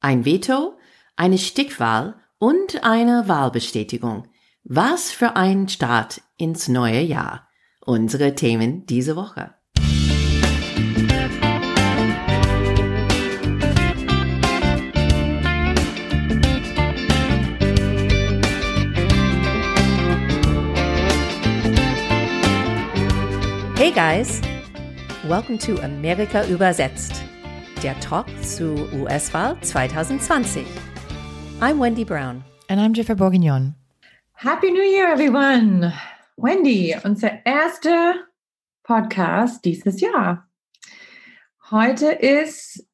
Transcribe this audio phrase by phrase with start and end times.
[0.00, 0.78] ein Veto,
[1.16, 4.28] eine Stickwahl und eine Wahlbestätigung.
[4.64, 7.48] Was für ein Start ins neue Jahr.
[7.84, 9.54] Unsere Themen diese Woche.
[23.76, 24.40] Hey guys,
[25.26, 27.22] welcome to Amerika übersetzt,
[27.82, 30.66] der Talk zu US-Wahl 2020.
[31.60, 32.44] I'm Wendy Brown.
[32.68, 33.74] And I'm Jennifer Bourguignon.
[34.34, 35.92] Happy New Year, everyone!
[36.36, 38.16] Wendy, unser erster
[38.82, 40.46] Podcast dieses Jahr.
[41.70, 42.86] Heute ist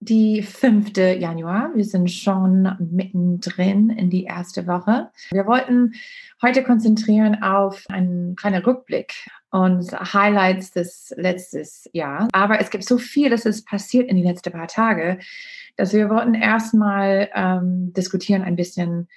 [0.00, 0.96] die 5.
[0.96, 1.70] Januar.
[1.74, 5.10] Wir sind schon mittendrin in die erste Woche.
[5.30, 5.92] Wir wollten
[6.40, 9.12] heute konzentrieren auf einen kleinen Rückblick
[9.52, 12.28] und Highlights des letzten Jahres.
[12.32, 15.20] Aber es gibt so viel, das ist passiert in den letzten paar Tagen,
[15.76, 19.08] dass wir wollten erstmal ähm, diskutieren ein bisschen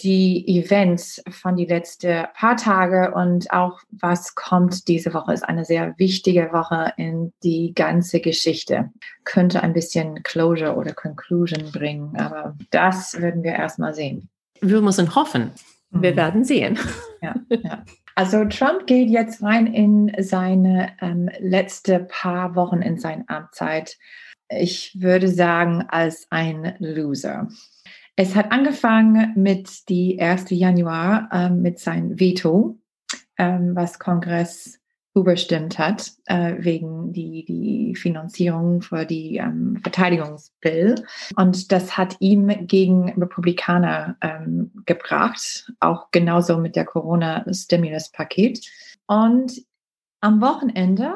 [0.00, 5.64] die Events von die letzten paar Tage und auch was kommt diese Woche ist eine
[5.64, 8.90] sehr wichtige Woche in die ganze Geschichte.
[9.24, 14.28] Könnte ein bisschen Closure oder Conclusion bringen, aber das werden wir erstmal sehen.
[14.60, 15.52] Wir müssen hoffen.
[15.90, 16.16] Wir mhm.
[16.16, 16.78] werden sehen.
[17.22, 17.84] Ja, ja.
[18.18, 23.98] Also Trump geht jetzt rein in seine ähm, letzte paar Wochen in seine Amtszeit.
[24.48, 27.48] Ich würde sagen, als ein Loser.
[28.16, 30.46] Es hat angefangen mit die 1.
[30.48, 32.78] Januar äh, mit seinem Veto,
[33.36, 34.80] ähm, was Kongress
[35.16, 40.94] überstimmt hat, äh, wegen die, die Finanzierung für die ähm, Verteidigungsbill.
[41.36, 48.60] Und das hat ihm gegen Republikaner ähm, gebracht, auch genauso mit der Corona-Stimulus-Paket.
[49.06, 49.62] Und
[50.20, 51.14] am Wochenende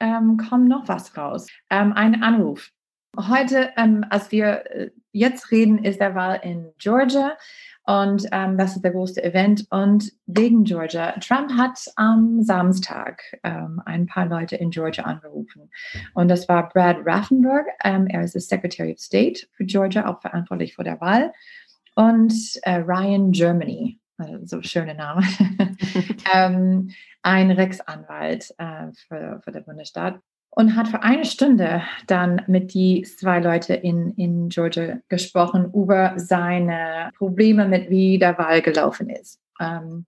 [0.00, 1.46] ähm, kommt noch was raus.
[1.70, 2.70] Ähm, ein Anruf
[3.16, 7.36] Heute, ähm, als wir äh, jetzt reden, ist der Wahl in Georgia
[7.86, 9.66] und ähm, das ist der größte Event.
[9.70, 15.70] Und wegen Georgia, Trump hat am Samstag ähm, ein paar Leute in Georgia angerufen.
[16.14, 20.20] Und das war Brad Raffenberg, ähm, er ist der Secretary of State für Georgia, auch
[20.22, 21.32] verantwortlich vor der Wahl.
[21.94, 25.22] Und äh, Ryan Germany, also so schöne Name,
[26.34, 26.90] ähm,
[27.22, 30.20] ein Rechtsanwalt äh, für, für den Bundesstaat
[30.56, 36.14] und hat für eine Stunde dann mit die zwei Leute in, in Georgia gesprochen über
[36.16, 39.40] seine Probleme mit wie der Wahl gelaufen ist.
[39.60, 40.06] Ähm,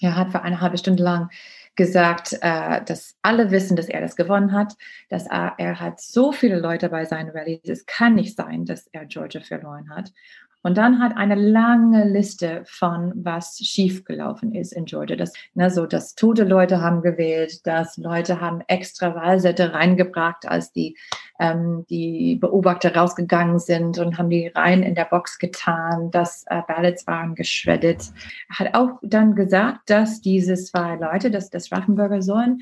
[0.00, 1.28] er hat für eine halbe Stunde lang
[1.76, 4.74] gesagt, äh, dass alle wissen, dass er das gewonnen hat,
[5.10, 8.86] dass er, er hat so viele Leute bei seinen Rallyes, es kann nicht sein, dass
[8.88, 10.10] er Georgia verloren hat.
[10.62, 15.16] Und dann hat eine lange Liste von, was schiefgelaufen ist in Georgia.
[15.16, 20.70] Das, ne, so, dass tote Leute haben gewählt, dass Leute haben extra Wahlsätze reingebracht, als
[20.72, 20.96] die,
[21.40, 26.62] ähm, die Beobachter rausgegangen sind und haben die rein in der Box getan, dass äh,
[26.66, 28.12] Ballots waren geschreddet.
[28.48, 32.60] Hat auch dann gesagt, dass diese zwei Leute, dass das Raffenberger Sohn,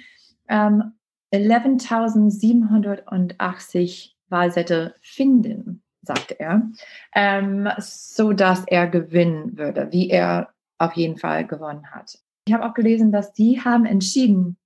[0.48, 0.94] ähm,
[1.32, 6.62] 11.780 Wahlsätze finden sagte er,
[7.14, 12.18] ähm, so dass er gewinnen würde, wie er auf jeden Fall gewonnen hat.
[12.46, 14.56] Ich habe auch gelesen, dass die haben entschieden,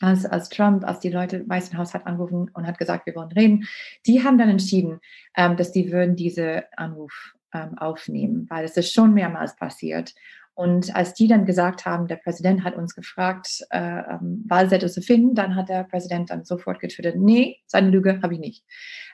[0.00, 3.32] als, als Trump, als die Leute Weißen Haus hat angerufen und hat gesagt, wir wollen
[3.32, 3.66] reden,
[4.06, 5.00] die haben dann entschieden,
[5.36, 10.14] ähm, dass die würden diese Anruf ähm, aufnehmen, weil es ist schon mehrmals passiert.
[10.54, 15.02] Und als die dann gesagt haben, der Präsident hat uns gefragt, äh, ähm, Wahlsätze zu
[15.02, 18.64] finden, dann hat der Präsident dann sofort getwittert, nee, seine Lüge habe ich nicht.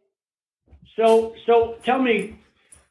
[0.97, 2.39] So, so tell me,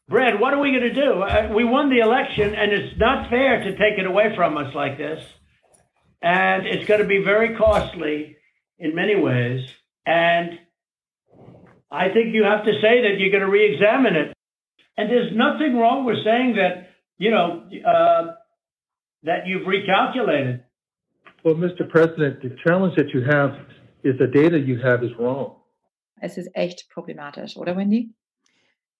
[0.08, 1.26] Brad, what are we going to do?
[1.56, 4.98] We won the election, and it's not fair to take it away from us like
[4.98, 5.26] this.
[6.22, 8.38] And it's going to be very costly
[8.78, 9.68] in many ways.
[10.06, 10.60] And
[11.92, 14.34] I think you have to say that you're going to re examine it.
[14.98, 18.36] And there's nothing wrong with saying that, you know, uh,
[19.24, 20.62] that you've recalculated.
[21.44, 21.90] Well, Mr.
[21.90, 23.52] President, the challenge that you have
[24.04, 25.56] is the data you have is wrong.
[26.22, 28.14] Es ist echt problematisch, oder Wendy?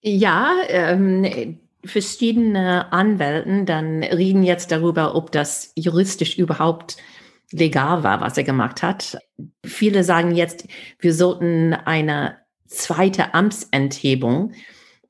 [0.02, 6.98] Ja, ähm, verschiedene Anwälten dann reden jetzt darüber, ob das juristisch überhaupt
[7.52, 9.20] legal war, was er gemacht hat.
[9.64, 10.68] Viele sagen jetzt,
[11.00, 12.41] wir sollten eine
[12.72, 14.54] zweite Amtsenthebung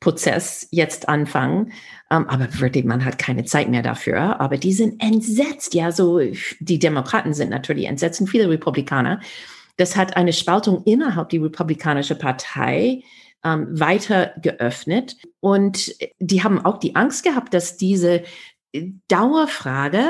[0.02, 1.72] Prozess jetzt anfangen.
[2.10, 4.42] Um, aber wirklich, man hat keine Zeit mehr dafür.
[4.42, 5.74] Aber die sind entsetzt.
[5.74, 6.20] Ja, so
[6.60, 9.22] die Demokraten sind natürlich entsetzt und viele Republikaner.
[9.78, 13.04] Das hat eine Spaltung innerhalb der Republikanischen Partei
[13.44, 15.16] um, weiter geöffnet.
[15.40, 18.24] Und die haben auch die Angst gehabt, dass diese
[19.08, 20.04] Dauerfrage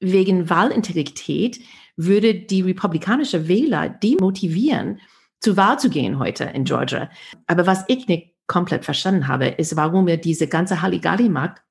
[0.00, 1.60] wegen Wahlintegrität
[1.96, 5.00] würde die republikanische Wähler demotivieren,
[5.40, 7.10] zur Wahl zu gehen heute in Georgia.
[7.46, 11.62] Aber was ich nicht komplett verstanden habe, ist, warum er diese ganze Halligalli macht,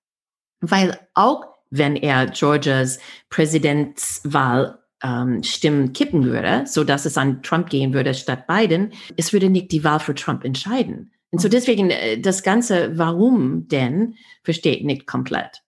[0.62, 3.00] weil auch wenn er Georgias
[3.30, 9.34] Präsidentswahl ähm, Stimmen kippen würde, so dass es an Trump gehen würde statt Biden, es
[9.34, 11.12] würde nicht die Wahl für Trump entscheiden.
[11.32, 11.52] Und so mhm.
[11.52, 15.64] deswegen äh, das ganze Warum denn versteht nicht komplett.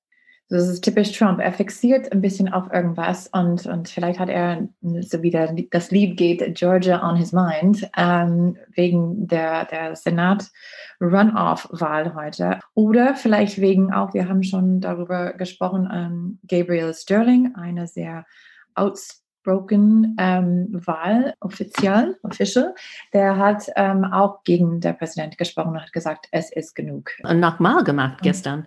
[0.51, 1.39] Das ist typisch Trump.
[1.39, 6.17] Er fixiert ein bisschen auf irgendwas und, und vielleicht hat er so wieder das Lied
[6.17, 12.57] geht Georgia on his mind ähm, wegen der, der Senat-Runoff-Wahl heute.
[12.73, 18.25] Oder vielleicht wegen auch, wir haben schon darüber gesprochen, ähm, Gabriel Sterling, eine sehr
[18.73, 22.73] outspoken ähm, Wahl, offiziell, official,
[23.13, 27.11] der hat ähm, auch gegen der Präsident gesprochen und hat gesagt, es ist genug.
[27.21, 28.65] Und nochmal gemacht gestern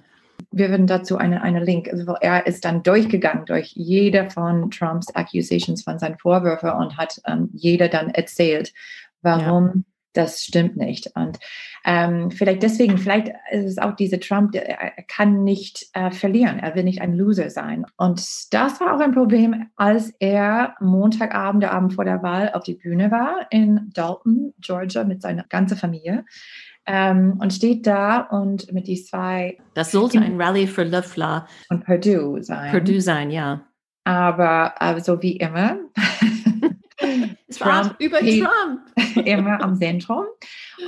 [0.50, 5.08] wir würden dazu eine, eine Link, also er ist dann durchgegangen durch jede von Trumps
[5.14, 8.72] Accusations, von seinen Vorwürfen und hat ähm, jeder dann erzählt,
[9.22, 9.82] warum ja.
[10.14, 11.10] das stimmt nicht.
[11.14, 11.38] Und
[11.84, 16.74] ähm, vielleicht deswegen, vielleicht ist es auch diese Trump, er kann nicht äh, verlieren, er
[16.74, 17.84] will nicht ein Loser sein.
[17.96, 18.20] Und
[18.52, 22.74] das war auch ein Problem, als er Montagabend, der Abend vor der Wahl, auf die
[22.74, 26.24] Bühne war in Dalton, Georgia, mit seiner ganzen Familie
[26.86, 29.58] ähm, und steht da und mit die zwei.
[29.74, 32.70] Das sollte ein Rally für Löffler und Purdue sein.
[32.70, 33.62] Purdue sein, ja.
[34.04, 35.78] Aber äh, so wie immer.
[37.50, 38.80] Trump über Trump.
[39.26, 40.24] immer am Zentrum.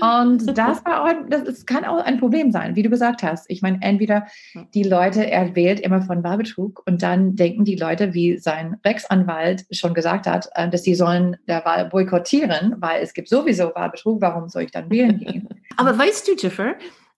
[0.01, 3.47] Und das war auch, das ist, kann auch ein Problem sein, wie du gesagt hast.
[3.49, 4.27] Ich meine, entweder
[4.75, 9.67] die Leute, er wählt immer von Wahlbetrug und dann denken die Leute, wie sein Rechtsanwalt
[9.71, 14.21] schon gesagt hat, äh, dass sie sollen der Wahl boykottieren, weil es gibt sowieso Wahlbetrug,
[14.21, 15.49] warum soll ich dann wählen gehen?
[15.77, 16.75] Aber weißt du, Jiffer,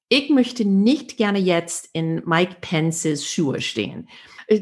[0.08, 4.08] ich möchte nicht gerne jetzt in Mike Pences Schuhe stehen.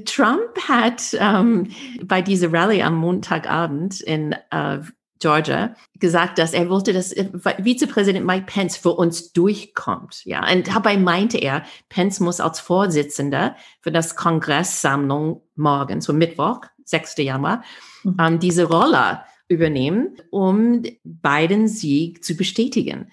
[0.06, 1.68] Trump hat ähm,
[2.02, 4.78] bei dieser Rallye am Montagabend in äh,
[5.24, 10.22] Georgia gesagt, dass er wollte, dass äh, Vizepräsident Mike Pence für uns durchkommt.
[10.26, 16.60] Ja, und dabei meinte er, Pence muss als Vorsitzender für das Kongresssammlung morgen, so Mittwoch,
[16.84, 17.14] 6.
[17.18, 17.64] Januar,
[18.02, 18.16] mhm.
[18.20, 23.10] ähm, diese Rolle übernehmen, um Biden Sieg zu bestätigen.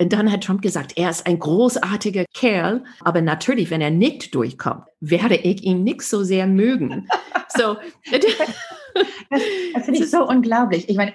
[0.00, 4.34] Und dann hat Trump gesagt, er ist ein großartiger Kerl, aber natürlich, wenn er nicht
[4.34, 7.06] durchkommt, werde ich ihn nicht so sehr mögen.
[7.54, 7.76] So,
[8.10, 9.42] das,
[9.74, 10.88] das finde ich so unglaublich.
[10.88, 11.12] Ich meine,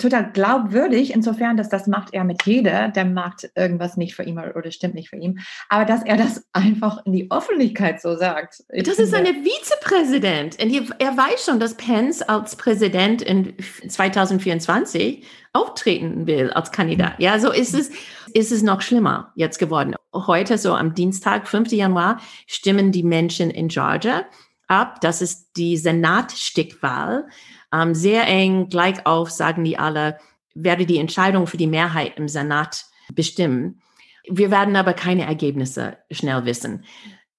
[0.00, 4.38] total glaubwürdig, insofern, dass das macht er mit jeder, der macht irgendwas nicht für ihn
[4.38, 5.40] oder stimmt nicht für ihn.
[5.68, 8.64] Aber dass er das einfach in die Öffentlichkeit so sagt.
[8.68, 10.62] Das ist eine Vizepräsident.
[10.62, 13.54] Und er weiß schon, dass Pence als Präsident in
[13.88, 17.14] 2024 auftreten will als Kandidat.
[17.18, 17.90] Ja, so ist es,
[18.32, 19.94] ist es noch schlimmer jetzt geworden.
[20.14, 21.72] Heute, so am Dienstag, 5.
[21.72, 24.26] Januar, stimmen die Menschen in Georgia
[24.68, 25.00] ab.
[25.00, 27.26] Das ist die Senatstickwahl.
[27.72, 30.18] Ähm, sehr eng, gleich auf, sagen die alle,
[30.54, 32.84] werde die Entscheidung für die Mehrheit im Senat
[33.14, 33.80] bestimmen.
[34.28, 36.84] Wir werden aber keine Ergebnisse schnell wissen.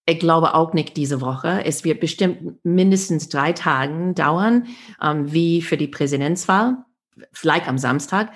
[0.06, 1.64] Ich glaube auch nicht diese Woche.
[1.64, 4.68] Es wird bestimmt mindestens drei Tage dauern,
[5.02, 6.78] ähm, wie für die Präsidentswahl,
[7.32, 8.32] vielleicht am Samstag.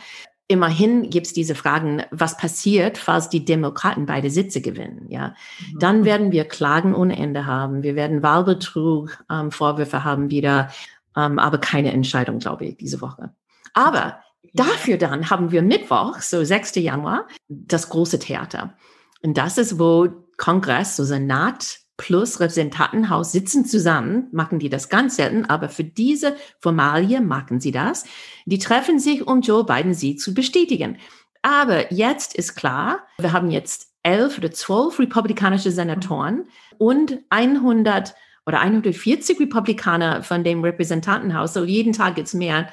[0.47, 5.07] Immerhin gibt es diese Fragen, was passiert, falls die Demokraten beide Sitze gewinnen.
[5.09, 5.29] Ja,
[5.73, 5.79] mhm.
[5.79, 7.81] dann werden wir Klagen ohne Ende haben.
[7.81, 10.69] Wir werden Wahlbetrug, ähm, Vorwürfe haben wieder
[11.15, 13.33] ähm, aber keine Entscheidung, glaube ich, diese Woche.
[13.73, 14.19] Aber
[14.53, 16.75] dafür dann haben wir Mittwoch, so 6.
[16.75, 18.75] Januar, das große Theater.
[19.21, 20.07] Und das ist, wo
[20.37, 26.35] Kongress, so Senat plus Repräsentantenhaus sitzen zusammen, machen die das ganz selten, aber für diese
[26.59, 28.05] Formalie machen sie das.
[28.45, 30.97] Die treffen sich, um Joe Biden sie zu bestätigen.
[31.41, 38.13] Aber jetzt ist klar, wir haben jetzt elf oder zwölf republikanische Senatoren und 100
[38.45, 42.67] oder 140 Republikaner von dem Repräsentantenhaus, so jeden Tag es mehr,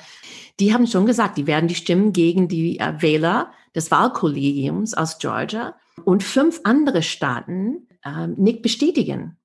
[0.60, 5.18] die haben schon gesagt, die werden die Stimmen gegen die äh, Wähler des Wahlkollegiums aus
[5.18, 5.74] Georgia
[6.04, 9.38] und fünf andere Staaten äh, nicht bestätigen,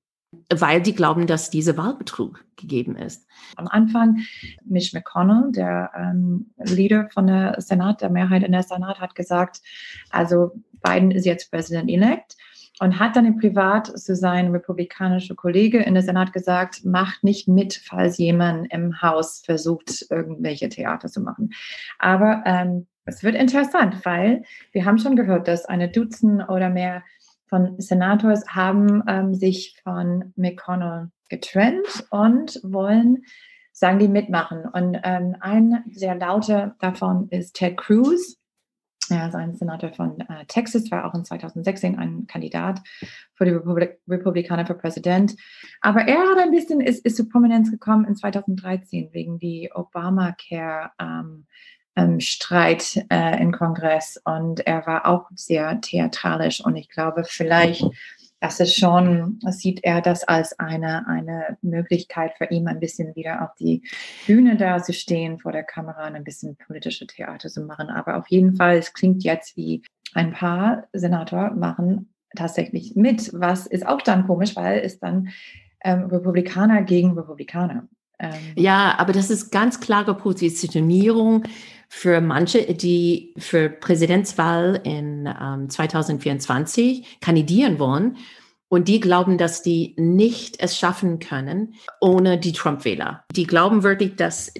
[0.52, 3.26] weil die glauben, dass dieser Wahlbetrug gegeben ist.
[3.56, 4.18] Am Anfang,
[4.64, 9.62] Mitch McConnell, der ähm, Leader von der Senat, der Mehrheit in der Senat, hat gesagt,
[10.10, 12.36] also Biden ist jetzt President-elect
[12.80, 17.48] und hat dann im Privat zu seinem republikanischen Kollege in der Senat gesagt, macht nicht
[17.48, 21.50] mit, falls jemand im Haus versucht, irgendwelche Theater zu machen.
[21.98, 24.42] Aber ähm, es wird interessant, weil
[24.72, 27.02] wir haben schon gehört, dass eine Dutzend oder mehr
[27.46, 33.24] von Senators haben ähm, sich von McConnell getrennt und wollen,
[33.72, 34.64] sagen die, mitmachen.
[34.66, 38.37] Und ähm, ein sehr lauter davon ist Ted Cruz.
[39.10, 42.80] Er ist ein Senator von äh, Texas, war auch in 2016 ein Kandidat
[43.34, 45.36] für die Republik Republikaner für Präsident.
[45.80, 50.90] Aber er hat ein bisschen, ist, ist zu Prominenz gekommen in 2013 wegen die Obamacare
[51.00, 51.46] ähm,
[51.98, 54.20] ähm, Streit äh, im Kongress.
[54.24, 56.64] Und er war auch sehr theatralisch.
[56.64, 57.84] Und ich glaube, vielleicht
[58.40, 63.42] das ist schon, sieht er das als eine, eine Möglichkeit für ihn, ein bisschen wieder
[63.42, 63.82] auf die
[64.26, 67.90] Bühne da zu stehen, vor der Kamera und ein bisschen politische Theater zu machen.
[67.90, 69.82] Aber auf jeden Fall, es klingt jetzt wie
[70.14, 75.28] ein paar Senator machen tatsächlich mit, was ist auch dann komisch, weil es dann
[75.82, 77.88] ähm, Republikaner gegen Republikaner.
[78.20, 81.44] Ähm, ja, aber das ist ganz klare Positionierung
[81.88, 88.16] für manche, die für Präsidentswahl in ähm, 2024 kandidieren wollen.
[88.68, 93.24] Und die glauben, dass die nicht es schaffen können ohne die Trump-Wähler.
[93.34, 94.52] Die glauben wirklich, dass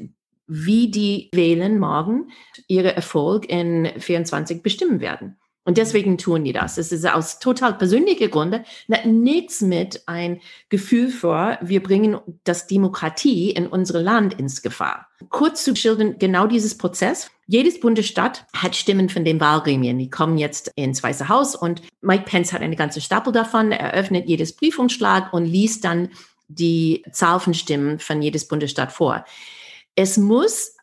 [0.46, 2.30] wie die wählen morgen
[2.68, 5.37] ihre Erfolg in 24 bestimmen werden.
[5.68, 6.78] Und deswegen tun die das.
[6.78, 8.64] Es ist aus total persönlichen Gründen
[9.04, 15.08] nichts mit ein Gefühl vor, wir bringen das Demokratie in unser Land ins Gefahr.
[15.28, 17.30] Kurz zu schildern, genau dieses Prozess.
[17.46, 19.98] Jedes Bundesstaat hat Stimmen von den Wahlgremien.
[19.98, 23.70] Die kommen jetzt ins Weiße Haus und Mike Pence hat eine ganze Stapel davon.
[23.70, 26.08] Er öffnet jedes Briefumschlag und liest dann
[26.48, 29.22] die Zahl von Stimmen von jedes Bundesstaat vor.
[29.94, 30.76] Es muss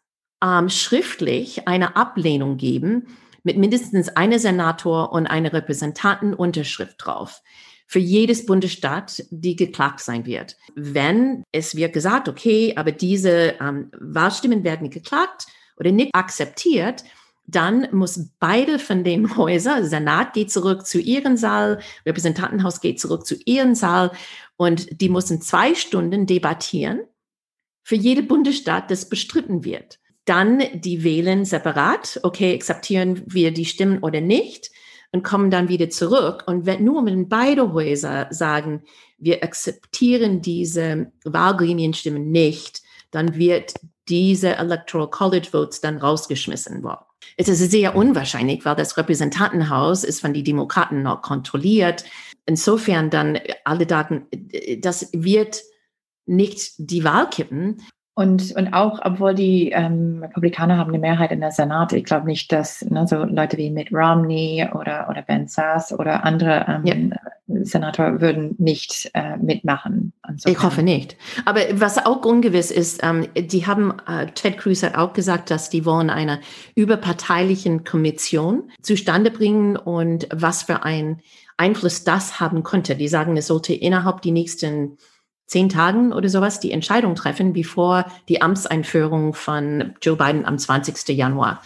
[0.43, 3.07] ähm, schriftlich eine Ablehnung geben,
[3.45, 7.41] mit mindestens einem Senator und einer Repräsentantenunterschrift drauf
[7.87, 10.57] für jedes Bundesstaat, die geklagt sein wird.
[10.75, 15.45] Wenn es wird gesagt, okay, aber diese ähm, Wahlstimmen werden geklagt
[15.77, 17.03] oder nicht akzeptiert,
[17.45, 23.27] dann muss beide von den Häusern, Senat geht zurück zu ihren Saal, Repräsentantenhaus geht zurück
[23.27, 24.11] zu ihren Saal
[24.57, 27.01] und die müssen zwei Stunden debattieren
[27.83, 29.99] für jede Bundesstaat, das bestritten wird.
[30.25, 34.71] Dann die wählen separat, okay, akzeptieren wir die Stimmen oder nicht
[35.11, 36.43] und kommen dann wieder zurück.
[36.47, 38.83] Und wenn nur wenn beide Häuser sagen,
[39.17, 43.75] wir akzeptieren diese Wahlgremienstimmen nicht, dann wird
[44.09, 47.05] diese Electoral College Votes dann rausgeschmissen worden.
[47.37, 52.05] Es ist sehr unwahrscheinlich, weil das Repräsentantenhaus ist von den Demokraten noch kontrolliert.
[52.45, 54.27] Insofern dann alle Daten,
[54.79, 55.63] das wird
[56.25, 57.81] nicht die Wahl kippen.
[58.17, 62.27] Und, und auch, obwohl die ähm, Republikaner haben eine Mehrheit in der Senat, ich glaube
[62.27, 66.85] nicht, dass ne, so Leute wie Mitt Romney oder, oder Ben Sass oder andere ähm,
[66.85, 67.65] ja.
[67.65, 70.13] Senator würden nicht äh, mitmachen.
[70.37, 71.17] So ich hoffe nicht.
[71.43, 75.69] Aber was auch ungewiss ist, ähm, die haben, äh, Ted Cruz hat auch gesagt, dass
[75.69, 76.39] die wollen eine
[76.73, 81.19] überparteilichen Kommission zustande bringen und was für einen
[81.57, 82.95] Einfluss das haben könnte.
[82.95, 84.97] Die sagen, es sollte innerhalb die nächsten
[85.45, 91.07] zehn Tagen oder sowas die Entscheidung treffen, bevor die Amtseinführung von Joe Biden am 20.
[91.09, 91.61] Januar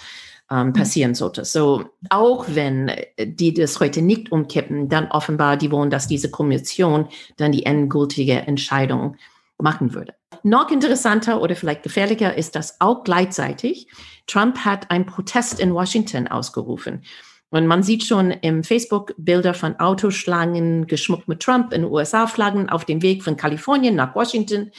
[0.51, 0.73] ähm, mhm.
[0.73, 1.45] passieren sollte.
[1.45, 7.07] So, auch wenn die das heute nicht umkippen, dann offenbar die wollen, dass diese Kommission
[7.37, 9.15] dann die endgültige Entscheidung
[9.57, 10.13] machen würde.
[10.43, 13.87] Noch interessanter oder vielleicht gefährlicher ist, dass auch gleichzeitig
[14.25, 17.03] Trump hat einen Protest in Washington ausgerufen.
[17.51, 22.85] Und man sieht schon im Facebook Bilder von Autoschlangen geschmuckt mit Trump in USA-Flaggen auf
[22.85, 24.71] dem Weg von Kalifornien nach Washington.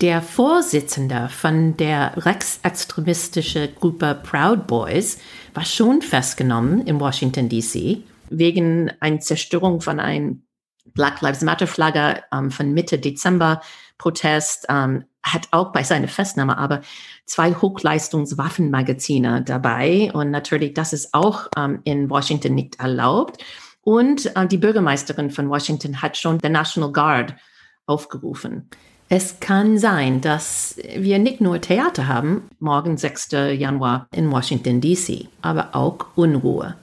[0.00, 5.18] Der Vorsitzende von der rechtsextremistischen Gruppe Proud Boys
[5.54, 8.02] war schon festgenommen in Washington, D.C.
[8.30, 10.42] wegen einer Zerstörung von einem
[10.94, 13.60] Black Lives Matter Flagge ähm, von Mitte Dezember
[13.98, 16.80] Protest ähm, hat auch bei seiner Festnahme aber
[17.26, 20.10] zwei Hochleistungswaffenmagazine dabei.
[20.12, 23.42] Und natürlich, das ist auch ähm, in Washington nicht erlaubt.
[23.82, 27.34] Und äh, die Bürgermeisterin von Washington hat schon der National Guard
[27.86, 28.68] aufgerufen.
[29.10, 33.30] Es kann sein, dass wir nicht nur Theater haben, morgen 6.
[33.56, 36.76] Januar in Washington, DC, aber auch Unruhe.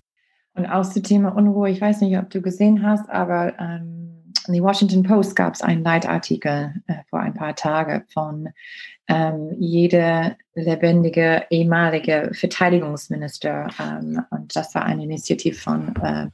[0.55, 4.14] Und aus dem Thema Unruhe, ich weiß nicht, ob du gesehen hast, aber ähm,
[4.47, 8.49] in die Washington Post gab es einen Leitartikel äh, vor ein paar Tagen von
[9.07, 13.67] ähm, jede lebendige ehemalige Verteidigungsminister.
[13.79, 16.27] Ähm, und das war eine Initiative von äh,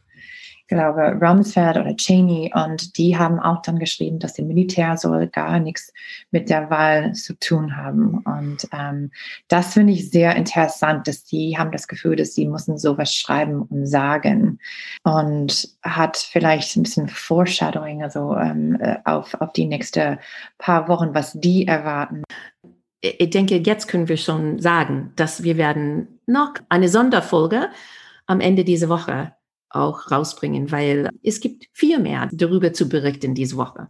[0.71, 5.59] glaube, Rumsfeld oder Cheney und die haben auch dann geschrieben, dass der Militär soll gar
[5.59, 5.91] nichts
[6.31, 8.19] mit der Wahl zu tun haben.
[8.19, 9.11] Und ähm,
[9.49, 13.63] das finde ich sehr interessant, dass die haben das Gefühl, dass sie müssen sowas schreiben
[13.63, 14.59] und sagen
[15.03, 20.19] und hat vielleicht ein bisschen Foreshadowing, also ähm, äh, auf, auf die nächsten
[20.57, 22.23] paar Wochen, was die erwarten.
[23.01, 27.67] Ich denke, jetzt können wir schon sagen, dass wir werden noch eine Sonderfolge
[28.25, 29.33] am Ende dieser Woche
[29.73, 33.89] auch rausbringen, weil es gibt viel mehr darüber zu berichten diese Woche.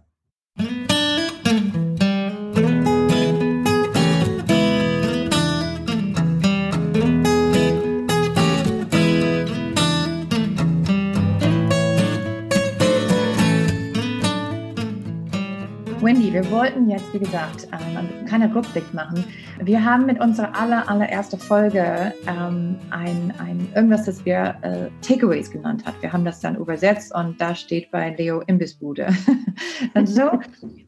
[16.22, 19.26] Wendy, wir wollten jetzt, wie gesagt, ähm, ein kleiner Rückblick machen.
[19.60, 25.50] Wir haben mit unserer aller, allerersten Folge ähm, ein, ein irgendwas, das wir äh, Takeaways
[25.50, 26.00] genannt hat.
[26.02, 29.08] Wir haben das dann übersetzt und da steht bei Leo Imbissbude.
[29.96, 30.40] und so,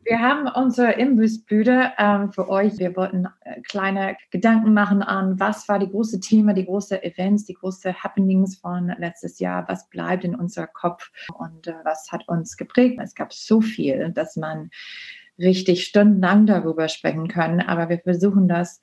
[0.03, 2.77] wir haben unsere Imbissbude ähm, für euch.
[2.77, 7.45] Wir wollten äh, kleine Gedanken machen an, was war die große Thema, die große Events,
[7.45, 11.09] die große Happenings von letztes Jahr, was bleibt in unser Kopf
[11.39, 12.99] und äh, was hat uns geprägt.
[13.01, 14.69] Es gab so viel, dass man
[15.39, 18.79] richtig stundenlang darüber sprechen können, aber wir versuchen das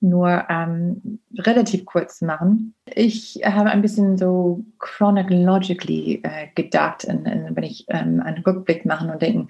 [0.00, 2.74] nur ähm, relativ kurz zu machen.
[2.86, 8.86] Ich habe ein bisschen so chronologically äh, gedacht, in, in, wenn ich ähm, einen Rückblick
[8.86, 9.48] machen und denken,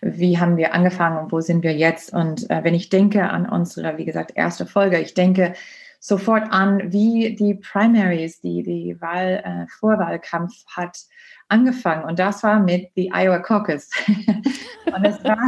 [0.00, 2.14] wie haben wir angefangen und wo sind wir jetzt?
[2.14, 5.52] Und äh, wenn ich denke an unsere, wie gesagt, erste Folge, ich denke
[5.98, 10.96] sofort an, wie die Primaries, die die Wahl, äh, Vorwahlkampf hat
[11.50, 13.90] angefangen und das war mit the Iowa Caucus.
[14.06, 15.38] und es war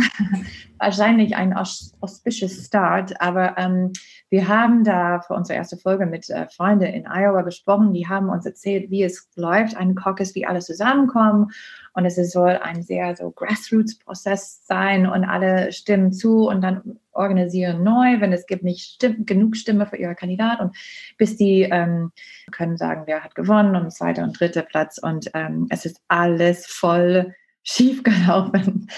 [0.78, 3.92] wahrscheinlich ein auspicious Start, aber ähm,
[4.32, 8.30] wir haben da für unsere erste Folge mit äh, Freunden in Iowa gesprochen, die haben
[8.30, 11.50] uns erzählt, wie es läuft, ein Caucus, wie alle zusammenkommen.
[11.92, 17.82] Und es soll ein sehr so Grassroots-Prozess sein und alle stimmen zu und dann organisieren
[17.84, 20.60] neu, wenn es gibt nicht stimm genug Stimme für ihre Kandidat.
[20.60, 20.74] Und
[21.18, 22.10] bis die ähm,
[22.52, 24.96] können sagen, wer hat gewonnen und zweiter und dritter Platz.
[24.96, 28.88] Und ähm, es ist alles voll schief gelaufen.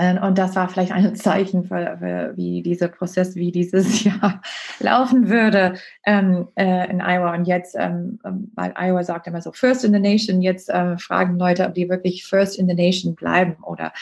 [0.00, 4.40] Ähm, und das war vielleicht ein Zeichen für, für, wie dieser Prozess, wie dieses Jahr
[4.78, 5.74] laufen würde
[6.06, 7.34] ähm, äh, in Iowa.
[7.34, 10.96] Und jetzt, ähm, ähm, weil Iowa sagt immer so First in the Nation, jetzt äh,
[10.96, 13.92] fragen Leute, ob die wirklich First in the Nation bleiben oder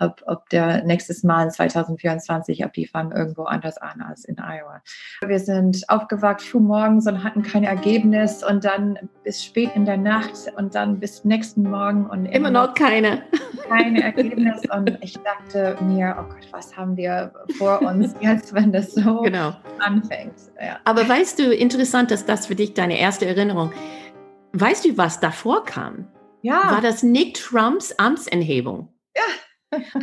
[0.00, 4.82] ob, ob der nächstes Mal 2024, ob die fangen irgendwo anders an als in Iowa.
[5.24, 9.96] Wir sind aufgewacht früh morgens und hatten kein Ergebnis und dann bis spät in der
[9.96, 13.22] Nacht und dann bis nächsten Morgen und immer, immer noch keine.
[13.68, 15.43] Kein Ergebnis und ich dachte
[15.80, 19.54] mir, oh Gott, was haben wir vor uns jetzt, wenn das so genau.
[19.78, 20.34] anfängt.
[20.60, 20.78] Ja.
[20.84, 23.72] Aber weißt du, interessant, dass das für dich deine erste Erinnerung.
[24.52, 26.08] Weißt du, was davor kam?
[26.42, 26.70] Ja.
[26.70, 28.88] War das Nick Trumps Amtsenthebung?
[29.16, 29.22] Ja.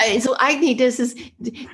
[0.10, 1.18] Also eigentlich, das ist,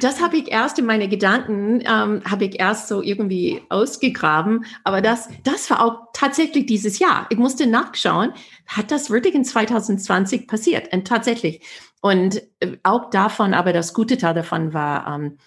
[0.02, 4.66] das habe ich erst in meine Gedanken, ähm, habe ich erst so irgendwie ausgegraben.
[4.84, 7.28] Aber das, das war auch tatsächlich dieses Jahr.
[7.30, 8.34] Ich musste nachschauen,
[8.68, 10.94] hat das wirklich in 2020 passiert?
[10.94, 11.62] Und tatsächlich.
[12.02, 15.38] Und äh, auch davon, aber das gute Teil davon war ähm,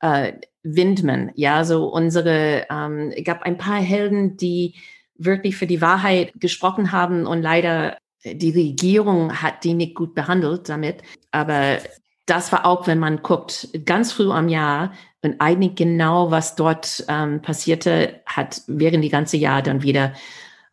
[0.00, 1.32] äh, Windman.
[1.34, 4.74] Ja, so unsere, ähm, gab ein paar Helden, die
[5.16, 10.68] wirklich für die Wahrheit gesprochen haben und leider die Regierung hat die nicht gut behandelt
[10.68, 11.02] damit.
[11.30, 11.78] Aber
[12.26, 14.92] das war auch, wenn man guckt, ganz früh am Jahr
[15.22, 20.12] und eigentlich genau, was dort ähm, passierte, hat während die ganze Jahr dann wieder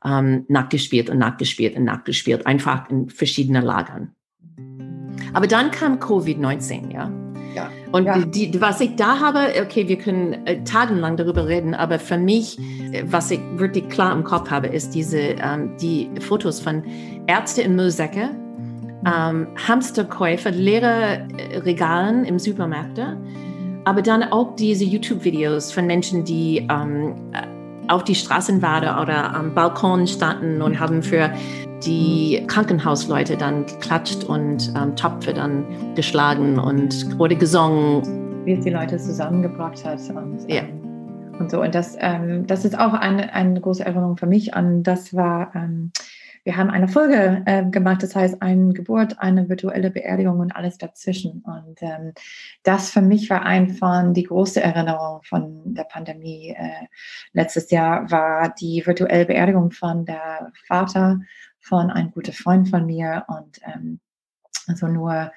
[0.04, 4.15] ähm, nachgespielt und nachgespielt und nachgespielt, einfach in verschiedenen Lagern.
[5.34, 7.12] Aber dann kam Covid-19, ja.
[7.56, 7.69] Ja.
[7.91, 8.17] Und ja.
[8.19, 12.58] Die, was ich da habe, okay, wir können äh, tagelang darüber reden, aber für mich,
[12.91, 16.84] äh, was ich wirklich klar im Kopf habe, ist diese, ähm, die Fotos von
[17.28, 18.32] Ärzte in Müllsäcke,
[19.06, 23.17] ähm, Hamsterkäufer, leere äh, Regalen im Supermärkte,
[23.86, 27.15] aber dann auch diese YouTube-Videos von Menschen, die ähm,
[27.88, 31.32] auf die Straßen waren oder am Balkon standen und haben für
[31.86, 35.65] die Krankenhausleute dann geklatscht und ähm, Topfe dann
[35.96, 38.46] geschlagen und wurde gesungen.
[38.46, 40.00] Wie es die Leute zusammengebracht hat.
[40.10, 40.62] Und, ja.
[40.62, 40.84] Ähm,
[41.39, 41.62] und so.
[41.62, 44.84] Und das, ähm, das ist auch eine, eine große Erinnerung für mich an.
[44.84, 45.91] Das war, ähm,
[46.43, 50.78] wir haben eine Folge äh, gemacht, das heißt eine Geburt, eine virtuelle Beerdigung und alles
[50.78, 51.41] dazwischen.
[51.46, 52.13] Und ähm,
[52.63, 56.54] das für mich war einfach die große Erinnerung von der Pandemie.
[56.58, 56.88] Äh,
[57.32, 61.22] letztes Jahr war die virtuelle Beerdigung von der Vater
[61.63, 63.99] von einem guten Freund von mir und ähm,
[64.67, 65.32] also nur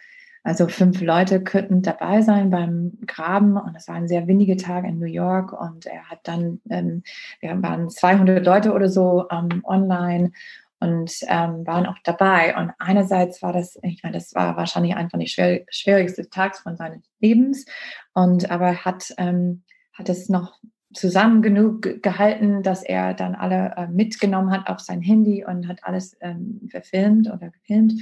[0.46, 5.00] also fünf Leute könnten dabei sein beim Graben und es waren sehr windige Tage in
[5.00, 7.02] New York und er hat dann, ähm,
[7.40, 10.30] wir waren 200 Leute oder so ähm, online
[10.78, 12.56] und ähm, waren auch dabei.
[12.56, 16.76] Und einerseits war das, ich meine, das war wahrscheinlich einfach nicht schwer, schwierigste Tag von
[16.76, 17.66] seines Lebens.
[18.14, 20.60] Und aber hat, ähm, hat es noch
[20.96, 25.84] zusammen genug gehalten, dass er dann alle äh, mitgenommen hat auf sein Handy und hat
[25.84, 27.92] alles ähm, verfilmt oder gefilmt.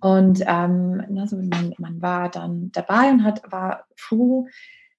[0.00, 4.48] Und ähm, also man, man, war dann dabei und hat, war froh,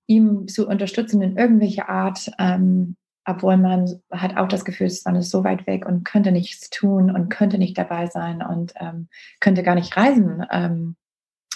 [0.08, 5.30] ihm zu unterstützen in irgendwelcher Art, ähm, obwohl man hat auch das Gefühl, man ist
[5.30, 9.08] so weit weg und könnte nichts tun und könnte nicht dabei sein und ähm,
[9.40, 10.96] könnte gar nicht reisen ähm,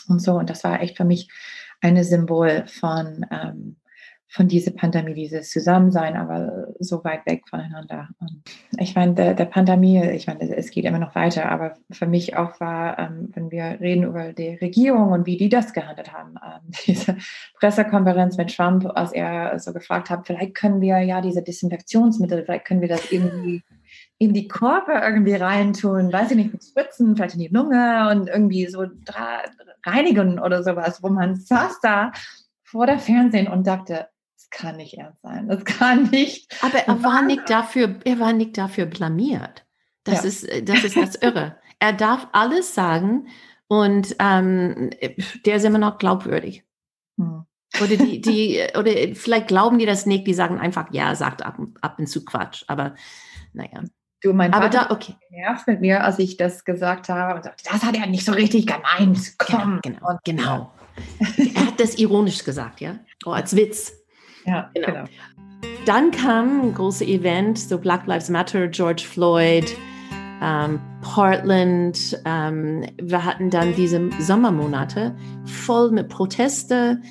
[0.07, 0.33] und so.
[0.33, 1.29] Und das war echt für mich
[1.81, 3.77] ein Symbol von ähm,
[4.27, 8.09] von dieser Pandemie, dieses Zusammensein, aber so weit weg voneinander.
[8.19, 8.41] Und
[8.77, 12.35] ich meine, der, der, Pandemie, ich meine, es geht immer noch weiter, aber für mich
[12.35, 16.35] auch war, ähm, wenn wir reden über die Regierung und wie die das gehandelt haben,
[16.43, 17.17] ähm, diese
[17.59, 22.65] Pressekonferenz mit Trump, als er so gefragt hat, vielleicht können wir ja diese Desinfektionsmittel, vielleicht
[22.65, 23.63] können wir das irgendwie
[24.17, 28.27] in die Körper irgendwie reintun, weiß ich nicht, mit Spritzen, vielleicht in die Lunge und
[28.27, 28.85] irgendwie so
[29.85, 32.11] reinigen oder sowas, wo man saß da
[32.63, 34.07] vor der Fernsehen und dachte,
[34.55, 35.47] kann nicht ernst sein.
[35.47, 36.55] Das kann nicht.
[36.63, 39.65] Aber er war nicht dafür, er war nicht dafür blamiert.
[40.03, 40.29] Das ja.
[40.29, 41.57] ist, äh, das ist das Irre.
[41.79, 43.27] er darf alles sagen
[43.67, 44.91] und ähm,
[45.45, 46.63] der ist immer noch glaubwürdig.
[47.17, 47.45] Hm.
[47.81, 51.57] Oder die, die, oder vielleicht glauben die das nicht, die sagen einfach, ja, sagt ab,
[51.81, 52.63] ab und zu Quatsch.
[52.67, 52.95] Aber
[53.53, 53.83] naja.
[54.21, 55.15] Du, mein Aber Vater da, okay.
[55.29, 58.31] nervt mit mir, als ich das gesagt habe und sagte, das hat er nicht so
[58.31, 59.37] richtig gemeint.
[59.37, 59.81] Komm.
[59.83, 60.71] Genau, genau.
[61.19, 61.53] genau.
[61.53, 62.99] er hat das ironisch gesagt, ja?
[63.25, 64.04] Oh, als Witz.
[64.45, 64.87] Ja, genau.
[64.87, 65.03] genau.
[65.85, 69.75] Dann kam ein großes Event, so Black Lives Matter, George Floyd,
[70.41, 72.19] ähm, Portland.
[72.25, 77.01] Ähm, wir hatten dann diese Sommermonate voll mit Proteste,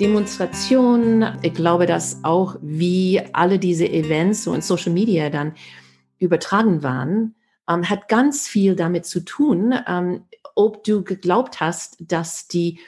[0.00, 1.38] Demonstrationen.
[1.42, 5.54] Ich glaube, dass auch wie alle diese Events so in Social Media dann
[6.18, 7.34] übertragen waren,
[7.68, 10.22] ähm, hat ganz viel damit zu tun, ähm,
[10.54, 12.80] ob du geglaubt hast, dass die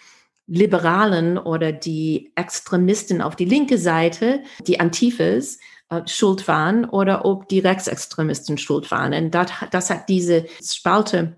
[0.50, 5.58] Liberalen oder die Extremisten auf die linke Seite, die Antifas,
[5.90, 9.14] äh, schuld waren oder ob die Rechtsextremisten schuld waren.
[9.14, 11.36] Und das, das hat diese Spalte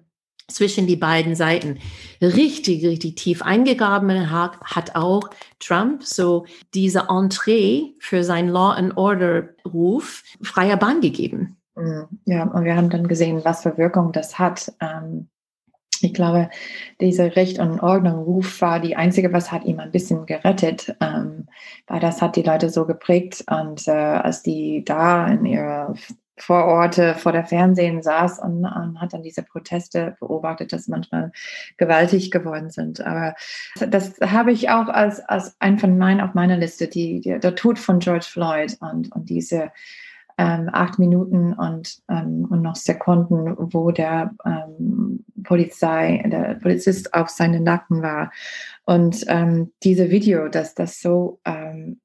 [0.49, 1.79] zwischen die beiden Seiten
[2.23, 5.29] richtig, richtig tief eingegraben hat, hat auch
[5.61, 11.59] Trump so diese Entree für sein Law and Order Ruf freier Bahn gegeben.
[11.75, 12.09] Mhm.
[12.25, 14.73] Ja, und wir haben dann gesehen, was für Wirkung das hat.
[14.81, 15.29] Ähm,
[16.03, 16.51] ich glaube,
[17.01, 21.47] dieser Recht und Ordnung Ruf war die einzige, was hat ihm ein bisschen gerettet, ähm,
[21.87, 25.95] weil das hat die Leute so geprägt und äh, als die da in ihrer
[26.39, 31.31] Vororte vor der Fernsehen saß und, und, hat dann diese Proteste beobachtet, dass manchmal
[31.77, 33.01] gewaltig geworden sind.
[33.01, 33.35] Aber
[33.79, 37.55] das habe ich auch als, als ein von meinen auf meiner Liste, die, die, der
[37.55, 39.71] Tod von George Floyd und, und diese
[40.39, 47.29] ähm, acht Minuten und, ähm, und noch Sekunden, wo der ähm, Polizei, der Polizist auf
[47.29, 48.33] seinen Nacken war.
[48.85, 52.01] Und ähm, diese Video, dass das so ähm,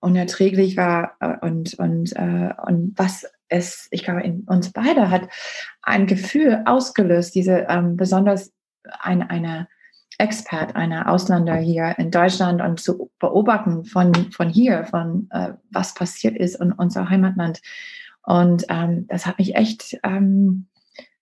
[0.00, 5.28] unerträglich war äh, und, und, äh, und was es, ich glaube, in uns beide hat
[5.82, 8.52] ein Gefühl ausgelöst, diese ähm, besonders
[9.00, 9.68] ein, eine
[10.18, 15.94] Expert, einer Ausländer hier in Deutschland und zu beobachten von, von hier, von äh, was
[15.94, 17.60] passiert ist in unser Heimatland.
[18.22, 20.66] Und ähm, das hat mich echt, ähm,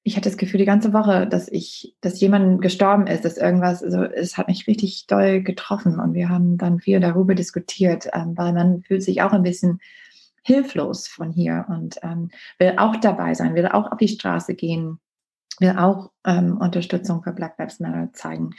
[0.02, 3.82] ich hatte das Gefühl die ganze Woche, dass ich, dass jemand gestorben ist, dass irgendwas,
[3.82, 8.36] also es hat mich richtig doll getroffen und wir haben dann viel darüber diskutiert, ähm,
[8.36, 9.80] weil man fühlt sich auch ein bisschen
[10.42, 15.00] hilflos von hier und ähm, will auch dabei sein, will auch auf die Straße gehen
[15.60, 18.50] will auch ähm, Unterstützung für Black Lives Matter zeigen.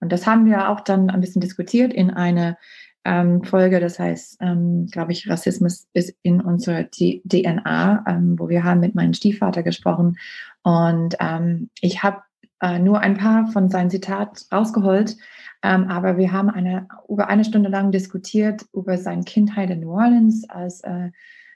[0.00, 2.56] Und das haben wir auch dann ein bisschen diskutiert in einer
[3.04, 8.48] ähm, Folge, das heißt, ähm, glaube ich, Rassismus ist in unserer D DNA, ähm, wo
[8.48, 10.18] wir haben mit meinem Stiefvater gesprochen.
[10.62, 12.22] Und ähm, ich habe
[12.60, 15.16] äh, nur ein paar von seinen Zitat rausgeholt,
[15.62, 19.92] ähm, aber wir haben eine, über eine Stunde lang diskutiert über seine Kindheit in New
[19.92, 21.10] Orleans als äh,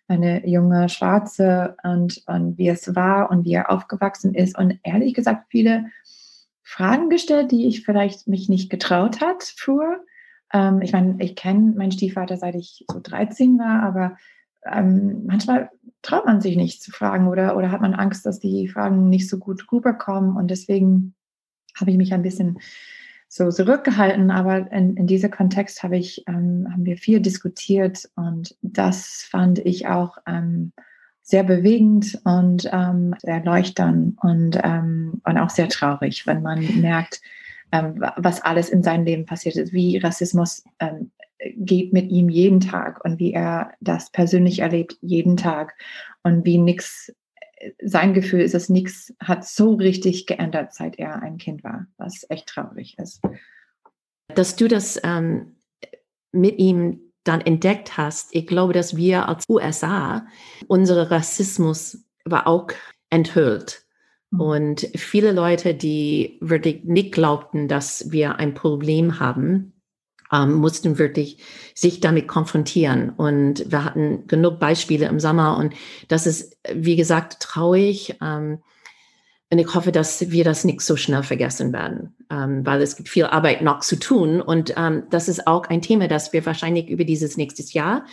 [0.09, 4.59] eine junge Schwarze und, und wie es war und wie er aufgewachsen ist.
[4.59, 5.87] Und ehrlich gesagt, viele
[6.63, 10.05] Fragen gestellt, die ich vielleicht mich nicht getraut hat früher.
[10.53, 14.17] Ähm, ich meine, ich kenne meinen Stiefvater, seit ich so 13 war, aber
[14.65, 15.71] ähm, manchmal
[16.03, 19.29] traut man sich nicht zu fragen oder, oder hat man Angst, dass die Fragen nicht
[19.29, 20.37] so gut rüberkommen.
[20.37, 21.15] Und deswegen
[21.79, 22.59] habe ich mich ein bisschen
[23.35, 28.55] so zurückgehalten, aber in, in diesem Kontext habe ich, ähm, haben wir viel diskutiert und
[28.61, 30.75] das fand ich auch ähm,
[31.23, 37.23] sehr bewegend und ähm, sehr leuchtend und, ähm, und auch sehr traurig, wenn man merkt,
[37.73, 41.11] ähm, was alles in seinem Leben passiert ist, wie Rassismus ähm,
[41.57, 45.73] geht mit ihm jeden Tag und wie er das persönlich erlebt jeden Tag
[46.23, 47.11] und wie nichts,
[47.83, 52.27] sein Gefühl ist, dass nichts hat so richtig geändert, seit er ein Kind war, was
[52.29, 53.23] echt traurig ist.
[54.35, 55.57] Dass du das ähm,
[56.33, 60.27] mit ihm dann entdeckt hast, ich glaube, dass wir als USA,
[60.67, 62.69] unsere Rassismus war auch
[63.11, 63.85] enthüllt.
[64.31, 64.41] Mhm.
[64.41, 69.72] Und viele Leute, die wirklich nicht glaubten, dass wir ein Problem haben,
[70.33, 71.39] ähm, mussten wirklich
[71.75, 73.11] sich damit konfrontieren.
[73.11, 75.75] Und wir hatten genug Beispiele im Sommer und
[76.09, 78.17] das ist, wie gesagt, traurig.
[78.23, 78.59] Ähm,
[79.51, 83.11] und ich hoffe, dass wir das nicht so schnell vergessen werden, ähm, weil es gibt
[83.11, 84.41] viel Arbeit noch zu tun.
[84.41, 88.07] Und ähm, das ist auch ein Thema, das wir wahrscheinlich über dieses nächstes Jahr,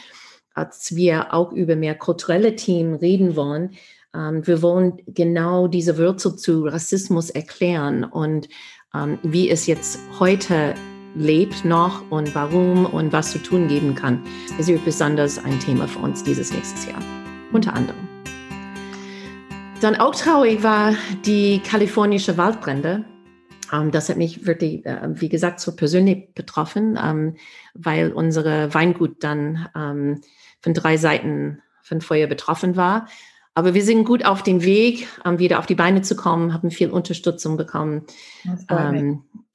[0.53, 3.77] als wir auch über mehr kulturelle Themen reden wollen,
[4.13, 8.49] ähm, wir wollen genau diese Wurzel zu Rassismus erklären und
[8.93, 10.73] ähm, wie es jetzt heute
[11.15, 14.21] lebt noch und warum und was zu tun geben kann,
[14.57, 17.01] ist besonders ein Thema für uns dieses nächstes Jahr.
[17.51, 18.07] Unter anderem.
[19.81, 20.93] Dann auch traurig war
[21.25, 23.05] die kalifornische Waldbrände.
[23.71, 27.35] Ähm, das hat mich wirklich, äh, wie gesagt, so persönlich betroffen, ähm,
[27.73, 30.21] weil unsere Weingut dann ähm,
[30.61, 33.07] von drei Seiten von Feuer betroffen war.
[33.55, 36.91] Aber wir sind gut auf dem Weg, wieder auf die Beine zu kommen, haben viel
[36.91, 38.05] Unterstützung bekommen.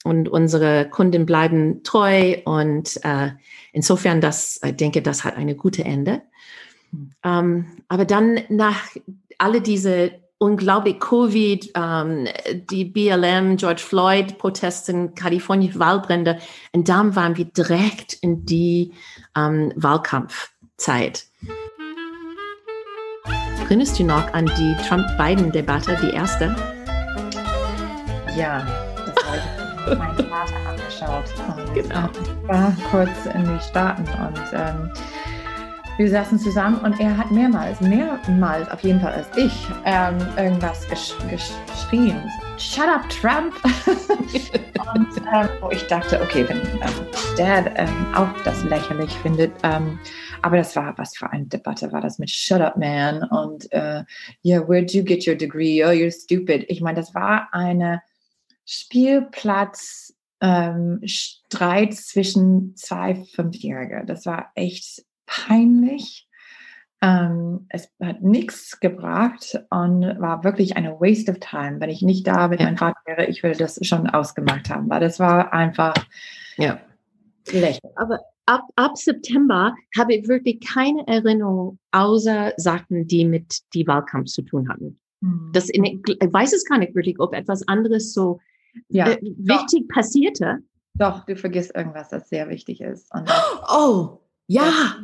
[0.04, 2.36] Und unsere Kunden bleiben treu.
[2.44, 3.30] Und äh,
[3.72, 6.22] insofern, das, ich denke, das hat eine gute Ende.
[7.24, 8.86] Ähm, aber dann nach
[9.38, 12.28] alle diese unglaublich Covid, ähm,
[12.70, 16.38] die BLM, George Floyd Protesten, Kalifornien Wahlbrände,
[16.72, 18.92] und dann waren wir direkt in die
[19.36, 21.26] ähm, Wahlkampfzeit.
[23.60, 26.54] Erinnerst du noch an die Trump-Biden-Debatte, die erste?
[28.36, 28.93] Ja,
[29.86, 31.24] meinen Vater angeschaut.
[31.48, 32.08] Und, genau.
[32.22, 34.90] Ich war kurz in die Staaten und ähm,
[35.96, 40.88] wir saßen zusammen und er hat mehrmals, mehrmals auf jeden Fall als ich, ähm, irgendwas
[40.88, 42.20] gesch geschrien.
[42.58, 43.54] Shut up, Trump!
[44.94, 49.98] und ähm, wo ich dachte, okay, wenn ähm, Dad ähm, auch das lächerlich findet, ähm,
[50.42, 54.02] aber das war, was für eine Debatte war das mit Shut up, man und uh,
[54.44, 55.84] yeah, where'd you get your degree?
[55.84, 56.64] Oh, you're stupid.
[56.68, 58.02] Ich meine, das war eine
[58.64, 64.04] Spielplatz ähm, Streit zwischen zwei Fünfjährige.
[64.06, 66.28] Das war echt peinlich.
[67.00, 71.80] Ähm, es hat nichts gebracht und war wirklich eine Waste of time.
[71.80, 72.66] Wenn ich nicht da mit ja.
[72.66, 75.94] meinem Vater wäre, ich würde das schon ausgemacht haben, weil das war einfach
[76.56, 76.80] ja.
[77.46, 77.80] schlecht.
[77.96, 84.30] Aber ab, ab September habe ich wirklich keine Erinnerung außer Sachen, die mit die Wahlkampf
[84.30, 84.98] zu tun hatten.
[85.20, 85.50] Mhm.
[85.52, 88.40] Das in, ich weiß es gar nicht wirklich, ob etwas anderes so
[88.88, 89.94] ja, äh, wichtig doch.
[89.94, 90.58] passierte.
[90.94, 93.10] Doch, du vergisst irgendwas, das sehr wichtig ist.
[93.68, 94.96] oh, ja.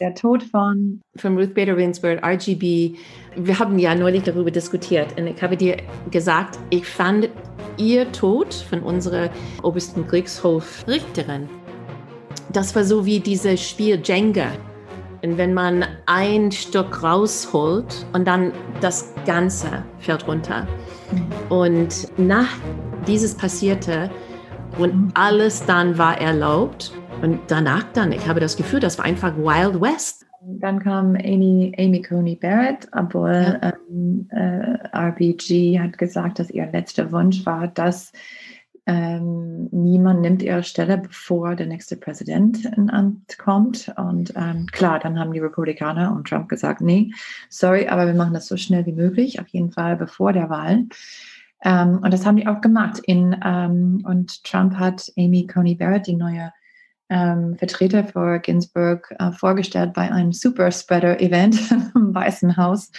[0.00, 2.96] Der, Tod von, von Ruth Bader Ginsburg, RGB.
[3.36, 5.78] Wir haben ja neulich darüber diskutiert und ich habe dir
[6.10, 7.30] gesagt, ich fand
[7.78, 9.30] ihr Tod von unserer
[9.62, 11.48] obersten Kriegshofrichterin,
[12.52, 14.52] das war so wie dieses Spiel Jenga.
[15.22, 20.66] Und wenn man ein Stück rausholt und dann das Ganze fällt runter.
[21.10, 21.52] Mhm.
[21.52, 22.48] Und nach
[23.06, 24.10] dieses passierte
[24.78, 26.92] und alles dann war erlaubt,
[27.22, 30.26] und danach dann, ich habe das Gefühl, das war einfach Wild West.
[30.42, 33.72] Dann kam Amy, Amy Coney Barrett, obwohl ja.
[33.90, 38.12] ähm, äh, RBG hat gesagt, dass ihr letzter Wunsch war, dass
[38.88, 43.92] ähm, niemand nimmt ihre Stelle, bevor der nächste Präsident in Amt kommt.
[43.96, 47.10] Und ähm, klar, dann haben die Republikaner und Trump gesagt, nee,
[47.48, 50.84] sorry, aber wir machen das so schnell wie möglich, auf jeden Fall bevor der Wahl.
[51.64, 53.00] Ähm, und das haben die auch gemacht.
[53.04, 56.52] In, ähm, und Trump hat Amy Coney Barrett, die neue
[57.08, 61.58] ähm, Vertreter für Ginsburg äh, vorgestellt bei einem Super Spreader Event
[61.94, 62.90] im Weißen Haus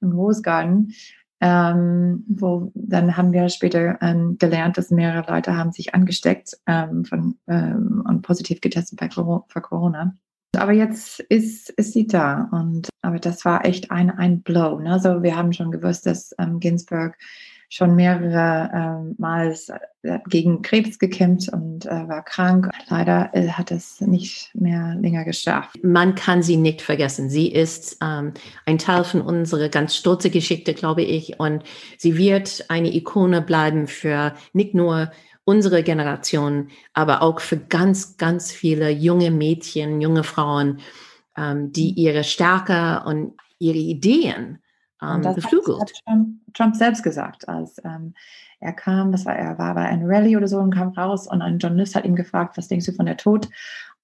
[0.00, 0.94] im Rosgarten.
[1.40, 7.04] Ähm, wo dann haben wir später ähm, gelernt, dass mehrere Leute haben sich angesteckt ähm,
[7.04, 10.16] von, und positiv getestet bei für Corona.
[10.56, 14.80] Aber jetzt ist, ist sie da und aber das war echt ein, ein Blow.
[14.80, 14.92] Ne?
[14.92, 17.16] Also wir haben schon gewusst, dass Ginsburg
[17.68, 19.54] schon mehrere ähm, Mal
[20.02, 22.70] äh, gegen Krebs gekämpft und äh, war krank.
[22.88, 25.76] Leider äh, hat es nicht mehr länger geschafft.
[25.82, 27.28] Man kann sie nicht vergessen.
[27.28, 28.32] Sie ist ähm,
[28.64, 31.38] ein Teil von unserer ganz stolzen Geschichte, glaube ich.
[31.38, 31.62] Und
[31.98, 35.10] sie wird eine Ikone bleiben für nicht nur
[35.44, 40.80] unsere Generation, aber auch für ganz, ganz viele junge Mädchen, junge Frauen,
[41.36, 44.58] ähm, die ihre Stärke und ihre Ideen
[45.02, 45.80] ähm, das beflügelt.
[45.80, 48.14] Hat Trump, Trump, selbst gesagt, als ähm,
[48.60, 51.42] er kam, das war, er war bei einer Rallye oder so und kam raus und
[51.42, 53.48] ein Journalist hat ihn gefragt, was denkst du von der Tod?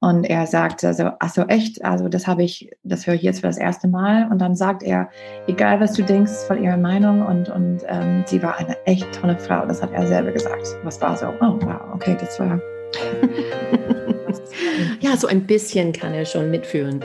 [0.01, 1.83] Und er sagte so, ach so, echt?
[1.83, 4.31] Also das habe ich, das höre ich jetzt für das erste Mal.
[4.31, 5.09] Und dann sagt er,
[5.47, 7.25] egal was du denkst, ist voll ihre Meinung.
[7.25, 9.65] Und, und ähm, sie war eine echt tolle Frau.
[9.65, 10.67] Das hat er selber gesagt.
[10.83, 12.61] Was war so, oh wow, okay, das war.
[15.01, 17.03] ja, so ein bisschen kann er schon mitfühlen.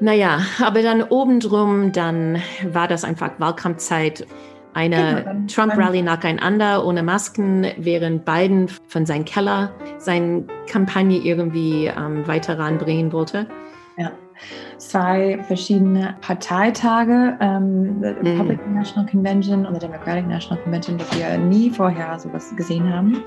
[0.00, 4.26] Naja, aber dann obendrum, dann war das einfach Wahlkampfzeit.
[4.74, 12.28] Eine genau, Trump-Rally nacheinander, ohne Masken, während Biden von seinem Keller seine Kampagne irgendwie ähm,
[12.28, 13.46] weiter ranbringen wollte.
[13.96, 14.12] Ja,
[14.76, 18.04] zwei verschiedene Parteitage, ähm, mhm.
[18.04, 23.22] Republican National Convention und die Democratic National Convention, das wir nie vorher sowas gesehen haben.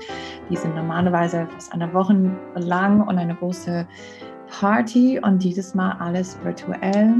[0.48, 2.16] Die sind normalerweise fast eine Woche
[2.54, 3.88] lang und eine große
[4.50, 7.14] Party und dieses Mal alles virtuell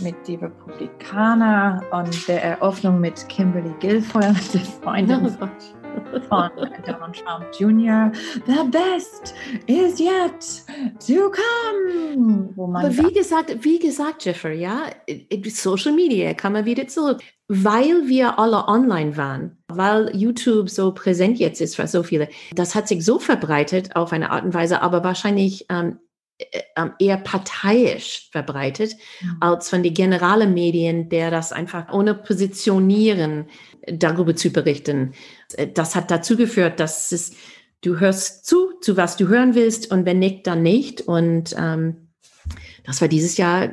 [0.00, 5.28] mit den Republikanern und der Eröffnung mit Kimberly Guilfoyle, der Freundin
[6.28, 6.50] von
[6.86, 8.10] Donald Trump Jr.
[8.46, 9.34] The best
[9.66, 10.64] is yet
[11.06, 12.54] to come.
[12.76, 14.86] Aber wie gesagt, wie gesagt, Jeffrey, ja,
[15.48, 21.38] Social Media kann man wieder zurück, weil wir alle online waren, weil YouTube so präsent
[21.38, 22.28] jetzt ist für so viele.
[22.54, 25.98] Das hat sich so verbreitet auf eine Art und Weise, aber wahrscheinlich ähm, äh, ähm,
[26.98, 29.36] eher parteiisch verbreitet mhm.
[29.40, 33.46] als von den generalen Medien, der das einfach ohne Positionieren
[33.86, 35.12] darüber zu berichten.
[35.54, 37.34] Äh, das hat dazu geführt, dass es,
[37.82, 41.02] du hörst zu, zu was du hören willst und wenn nicht, dann nicht.
[41.02, 42.08] Und ähm,
[42.84, 43.70] das war dieses Jahr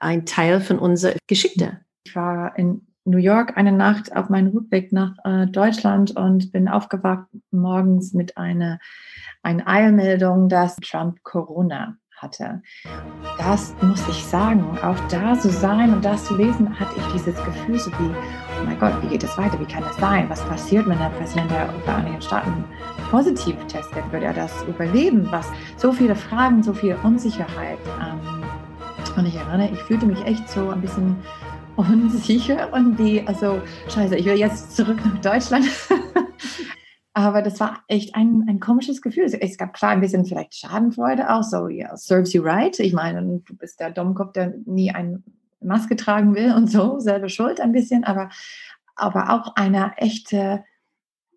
[0.00, 1.80] ein Teil von unserer Geschichte.
[2.04, 6.68] Ich war in New York eine Nacht auf meinem Rückweg nach äh, Deutschland und bin
[6.68, 8.78] aufgewacht morgens mit einer
[9.42, 12.62] eine Eilmeldung, dass Trump Corona hatte.
[13.38, 17.36] Das muss ich sagen, auch da zu sein und das zu lesen, hatte ich dieses
[17.44, 19.58] Gefühl so wie, oh mein Gott, wie geht es weiter?
[19.60, 20.28] Wie kann es sein?
[20.28, 22.64] Was passiert, wenn der Präsident der Vereinigten Staaten
[23.10, 24.10] positiv testet?
[24.12, 25.28] Wird er das überleben?
[25.30, 27.78] Was so viele Fragen, so viel Unsicherheit.
[28.00, 28.44] Ähm,
[29.16, 31.16] und ich erinnere, ich fühlte mich echt so ein bisschen
[31.76, 35.66] unsicher und die, also scheiße, ich will jetzt zurück nach Deutschland.
[37.18, 39.24] Aber das war echt ein, ein komisches Gefühl.
[39.24, 42.78] Es gab klar ein bisschen vielleicht Schadenfreude auch, so, ja, serves you right.
[42.78, 45.20] Ich meine, du bist der Dummkopf, der nie eine
[45.60, 48.30] Maske tragen will und so, selber schuld ein bisschen, aber,
[48.94, 50.62] aber auch eine echte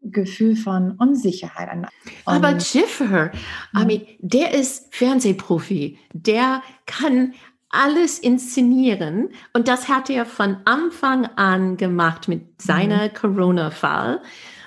[0.04, 1.70] Gefühl von Unsicherheit.
[1.74, 1.88] Und
[2.26, 3.32] aber Schiffer,
[3.76, 7.34] I mean, der ist Fernsehprofi, der kann
[7.70, 13.13] alles inszenieren und das hat er von Anfang an gemacht mit seiner mhm.
[13.15, 14.22] Corona-Fall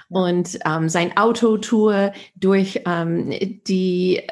[0.08, 3.32] und ähm, sein Autotour durch ähm,
[3.66, 4.22] die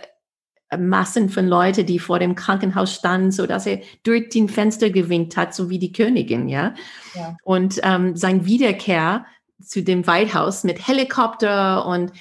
[0.79, 5.37] Massen von Leuten, die vor dem Krankenhaus standen, so dass er durch den Fenster gewinkt
[5.37, 6.75] hat, so wie die Königin, ja.
[7.15, 7.37] ja.
[7.45, 9.27] Und ähm, sein Wiederkehr
[9.63, 12.13] zu dem White House mit Helikopter und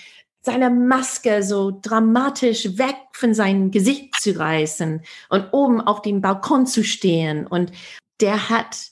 [0.41, 6.65] seiner Maske so dramatisch weg von seinem Gesicht zu reißen und oben auf dem Balkon
[6.65, 7.45] zu stehen.
[7.45, 7.71] Und
[8.21, 8.90] der hat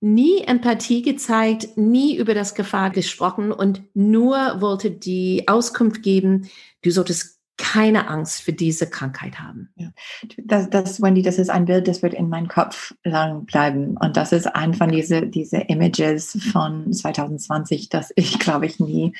[0.00, 6.48] nie Empathie gezeigt, nie über das Gefahr gesprochen und nur wollte die Auskunft geben,
[6.82, 9.68] du solltest keine Angst für diese Krankheit haben.
[9.76, 9.90] Ja.
[10.38, 13.98] Das, das, Wendy, das ist ein Bild, das wird in meinem Kopf lang bleiben.
[13.98, 19.12] Und das ist ein von diese, diese Images von 2020, das ich, glaube ich, nie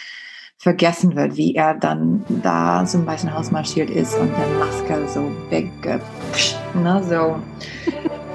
[0.56, 5.30] vergessen wird, wie er dann da zum Weißen Haus marschiert ist und der Maske so
[5.50, 5.70] weg,
[6.74, 7.36] ne, so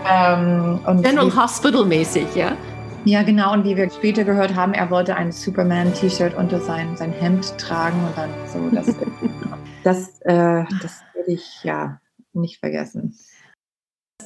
[0.08, 2.58] ähm, General Hospital mäßig, ja?
[3.06, 3.54] Ja, genau.
[3.54, 8.04] Und wie wir später gehört haben, er wollte ein Superman-T-Shirt unter sein, sein Hemd tragen
[8.04, 8.70] und dann so.
[8.70, 8.96] Das,
[9.84, 12.00] das, äh, das würde ich ja
[12.34, 13.16] nicht vergessen.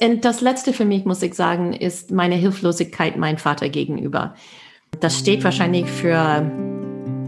[0.02, 4.34] Und das Letzte für mich, muss ich sagen, ist meine Hilflosigkeit meinem Vater gegenüber.
[5.00, 6.40] Das steht wahrscheinlich für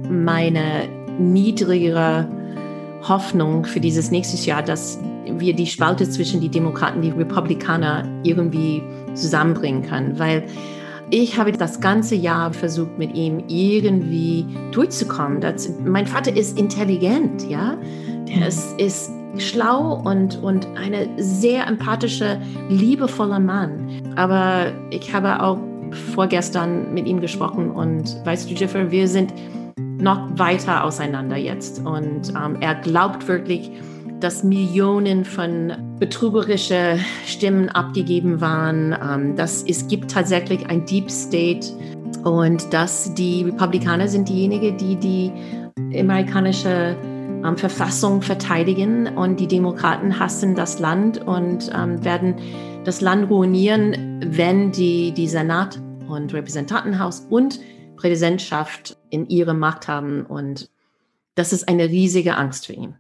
[0.09, 0.89] meine
[1.19, 2.29] niedrigere
[3.07, 4.99] Hoffnung für dieses nächste Jahr, dass
[5.43, 8.83] wir die Spalte zwischen die Demokraten und die Republikaner irgendwie
[9.15, 10.47] zusammenbringen können, weil
[11.11, 15.43] ich habe das ganze Jahr versucht, mit ihm irgendwie durchzukommen.
[15.43, 17.77] Das, mein Vater ist intelligent, ja,
[18.27, 22.41] der ist, ist schlau und, und eine sehr empathische,
[22.71, 23.87] liebevoller Mann.
[24.17, 25.59] Aber ich habe auch
[26.15, 29.35] vorgestern mit ihm gesprochen und weißt du, Jeffrey, wir sind
[29.99, 33.71] noch weiter auseinander jetzt und ähm, er glaubt wirklich,
[34.23, 41.67] dass Millionen von betrügerische Stimmen abgegeben waren, ähm, dass es gibt tatsächlich ein Deep State
[42.25, 45.33] und dass die Republikaner sind diejenigen, die die
[45.99, 46.97] amerikanische
[47.45, 52.37] ähm, Verfassung verteidigen und die Demokraten hassen das Land und ähm, werden
[52.85, 57.59] das Land ruinieren, wenn die, die Senat und Repräsentantenhaus und
[57.97, 60.27] Präsidentschaft in ihre Macht haben.
[60.27, 60.71] Und
[61.35, 62.97] das ist eine riesige Angst für ihn.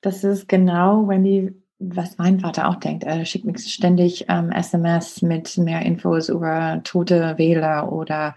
[0.00, 3.04] Das ist genau, wenn die, was mein Vater auch denkt.
[3.04, 8.36] Er schickt mir ständig ähm, SMS mit mehr Infos über tote Wähler oder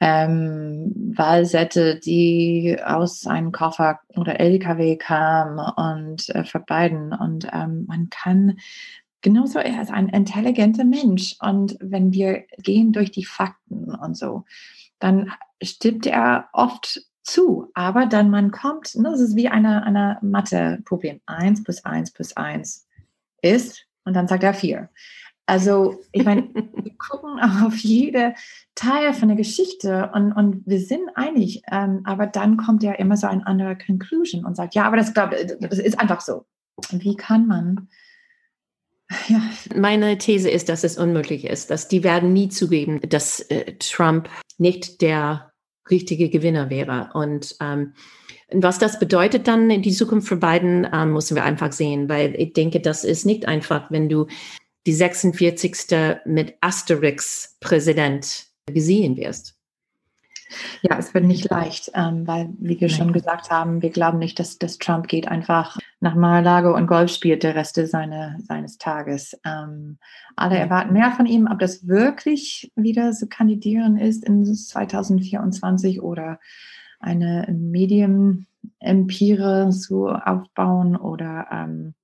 [0.00, 7.12] ähm, Wahlsätze, die aus einem Koffer oder LKW kamen und äh, für Biden.
[7.12, 8.58] Und ähm, man kann
[9.20, 11.36] genauso, er ist ein intelligenter Mensch.
[11.40, 14.44] Und wenn wir gehen durch die Fakten und so,
[15.00, 15.32] dann
[15.62, 17.70] stimmt er oft zu.
[17.74, 21.20] Aber dann man kommt, ne, das ist wie eine, eine Mathe-Problem.
[21.26, 22.86] Eins plus eins plus eins
[23.42, 24.88] ist, und dann sagt er vier.
[25.46, 28.34] Also, ich meine, wir gucken auf jede
[28.74, 33.16] Teil von der Geschichte und, und wir sind einig, ähm, aber dann kommt ja immer
[33.16, 36.44] so ein anderer Conclusion und sagt, ja, aber das, glaub, das ist einfach so.
[36.90, 37.88] Wie kann man
[39.28, 39.40] ja.
[39.74, 44.28] Meine These ist, dass es unmöglich ist, dass die werden nie zugeben, dass äh, Trump
[44.58, 45.52] nicht der
[45.90, 47.10] richtige Gewinner wäre.
[47.14, 47.94] Und ähm,
[48.50, 52.34] was das bedeutet dann in die Zukunft für Biden, ähm, müssen wir einfach sehen, weil
[52.36, 54.26] ich denke, das ist nicht einfach, wenn du
[54.86, 56.22] die 46.
[56.24, 59.57] mit Asterix Präsident gesehen wirst.
[60.82, 62.96] Ja, es wird nicht leicht, ähm, weil, wie wir Nein.
[62.96, 67.10] schon gesagt haben, wir glauben nicht, dass, dass Trump geht einfach nach Mar-a-Lago und Golf
[67.10, 69.38] spielt der Rest seine, seines Tages.
[69.44, 69.98] Ähm,
[70.36, 76.38] alle erwarten mehr von ihm, ob das wirklich wieder so kandidieren ist in 2024 oder
[77.00, 81.94] eine Medienempire zu aufbauen oder ähm,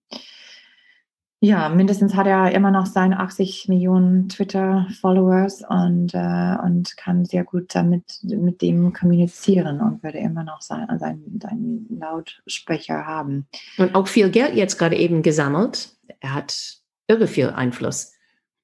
[1.45, 7.45] ja, mindestens hat er immer noch seine 80 Millionen Twitter-Followers und, äh, und kann sehr
[7.45, 13.47] gut damit mit dem kommunizieren und würde immer noch seinen sein, sein Lautsprecher haben.
[13.77, 15.95] Und auch viel Geld jetzt gerade eben gesammelt.
[16.21, 16.79] Er hat
[17.09, 18.13] irre viel Einfluss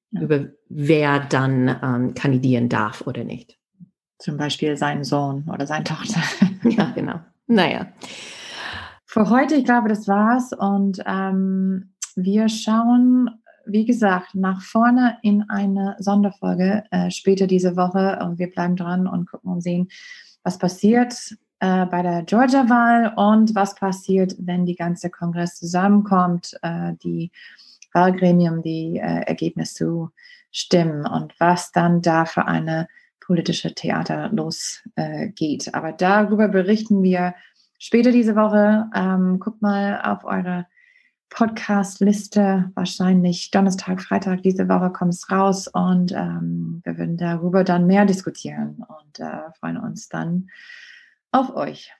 [0.09, 0.21] ja.
[0.21, 3.59] über wer dann ähm, kandidieren darf oder nicht.
[4.17, 6.21] Zum Beispiel seinen Sohn oder seine Tochter.
[6.63, 7.19] ja, genau.
[7.45, 7.93] Naja.
[9.05, 10.51] Für heute, ich glaube, das war's.
[10.53, 13.29] Und ähm, wir schauen,
[13.65, 19.07] wie gesagt, nach vorne in eine Sonderfolge äh, später diese Woche und wir bleiben dran
[19.07, 19.89] und gucken und sehen,
[20.43, 21.13] was passiert
[21.59, 27.31] äh, bei der Georgia-Wahl und was passiert, wenn die ganze Kongress zusammenkommt, äh, die
[27.93, 30.09] Wahlgremium die äh, Ergebnisse zu
[30.51, 32.87] stimmen und was dann da für eine
[33.19, 35.67] politische Theater losgeht.
[35.67, 37.35] Äh, Aber darüber berichten wir
[37.77, 38.89] später diese Woche.
[38.95, 40.65] Ähm, guckt mal auf eure
[41.31, 42.71] Podcast-Liste.
[42.75, 48.05] Wahrscheinlich Donnerstag, Freitag diese Woche kommt es raus und ähm, wir würden darüber dann mehr
[48.05, 50.49] diskutieren und äh, freuen uns dann
[51.31, 51.91] auf euch.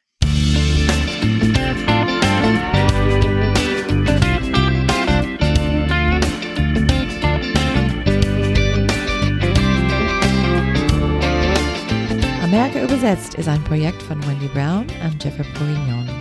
[12.43, 16.20] Amerika übersetzt ist ein Projekt von Wendy Brown und Jeffrey Bourignon.